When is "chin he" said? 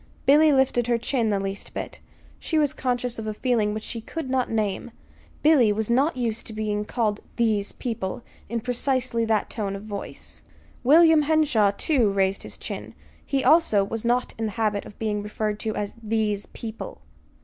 12.57-13.43